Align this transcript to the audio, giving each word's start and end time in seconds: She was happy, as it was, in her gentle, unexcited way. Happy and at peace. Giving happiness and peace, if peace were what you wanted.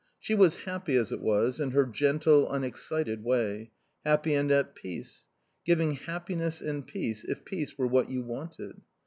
She 0.19 0.33
was 0.33 0.55
happy, 0.65 0.95
as 0.97 1.11
it 1.11 1.21
was, 1.21 1.59
in 1.59 1.69
her 1.69 1.85
gentle, 1.85 2.51
unexcited 2.51 3.23
way. 3.23 3.69
Happy 4.03 4.33
and 4.33 4.49
at 4.49 4.73
peace. 4.73 5.27
Giving 5.63 5.91
happiness 5.91 6.59
and 6.59 6.87
peace, 6.87 7.23
if 7.23 7.45
peace 7.45 7.77
were 7.77 7.85
what 7.85 8.09
you 8.09 8.23
wanted. 8.23 8.81